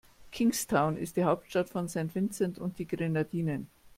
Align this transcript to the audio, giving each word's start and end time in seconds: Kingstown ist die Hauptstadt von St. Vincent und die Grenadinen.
Kingstown 0.31 0.97
ist 0.97 1.15
die 1.15 1.25
Hauptstadt 1.25 1.69
von 1.69 1.87
St. 1.87 2.09
Vincent 2.15 2.57
und 2.57 2.79
die 2.79 2.87
Grenadinen. 2.87 3.67